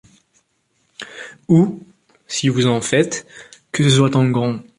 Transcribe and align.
Ou, 1.47 1.79
si 2.25 2.49
vous 2.49 2.65
en 2.65 2.81
faites, 2.81 3.27
que 3.71 3.83
ce 3.83 3.97
soit 3.97 4.15
en 4.15 4.27
grand. 4.31 4.59